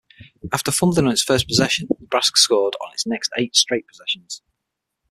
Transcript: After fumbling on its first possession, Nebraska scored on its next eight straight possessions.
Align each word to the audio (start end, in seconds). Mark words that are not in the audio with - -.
After 0.51 0.71
fumbling 0.71 1.05
on 1.05 1.11
its 1.13 1.21
first 1.21 1.47
possession, 1.47 1.87
Nebraska 1.99 2.35
scored 2.39 2.73
on 2.81 2.91
its 2.91 3.05
next 3.05 3.31
eight 3.37 3.55
straight 3.55 3.85
possessions. 3.87 4.41